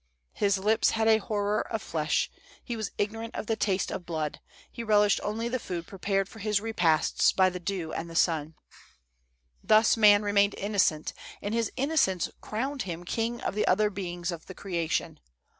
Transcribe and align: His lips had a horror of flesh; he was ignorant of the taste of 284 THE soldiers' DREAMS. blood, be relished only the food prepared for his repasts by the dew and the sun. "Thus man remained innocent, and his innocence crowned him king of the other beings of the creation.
His 0.33 0.57
lips 0.57 0.89
had 0.97 1.07
a 1.07 1.19
horror 1.19 1.61
of 1.71 1.79
flesh; 1.79 2.31
he 2.63 2.75
was 2.75 2.89
ignorant 2.97 3.35
of 3.35 3.45
the 3.45 3.55
taste 3.55 3.91
of 3.91 4.07
284 4.07 4.07
THE 4.07 4.09
soldiers' 4.09 4.37
DREAMS. 4.41 4.71
blood, 4.73 4.87
be 4.87 4.89
relished 4.89 5.19
only 5.23 5.47
the 5.47 5.59
food 5.83 5.87
prepared 5.87 6.27
for 6.27 6.39
his 6.39 6.59
repasts 6.59 7.31
by 7.31 7.51
the 7.51 7.59
dew 7.59 7.93
and 7.93 8.09
the 8.09 8.15
sun. 8.15 8.55
"Thus 9.63 9.95
man 9.95 10.23
remained 10.23 10.55
innocent, 10.57 11.13
and 11.39 11.53
his 11.53 11.71
innocence 11.75 12.31
crowned 12.41 12.81
him 12.81 13.03
king 13.03 13.41
of 13.41 13.53
the 13.53 13.67
other 13.67 13.91
beings 13.91 14.31
of 14.31 14.47
the 14.47 14.55
creation. 14.55 15.19